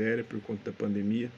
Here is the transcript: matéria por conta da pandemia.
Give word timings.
matéria 0.00 0.24
por 0.24 0.40
conta 0.40 0.70
da 0.70 0.76
pandemia. 0.76 1.30